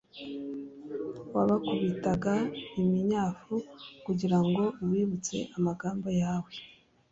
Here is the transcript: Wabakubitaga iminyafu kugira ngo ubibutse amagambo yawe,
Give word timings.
Wabakubitaga 1.35 2.35
iminyafu 2.81 3.55
kugira 4.05 4.37
ngo 4.45 4.63
ubibutse 4.83 5.37
amagambo 5.57 6.07
yawe, 6.21 6.51